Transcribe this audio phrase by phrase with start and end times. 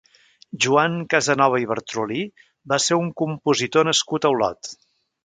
[0.63, 2.21] Joan Casanova i Bartrolí
[2.73, 4.73] va ser un compositor nascut a Olot.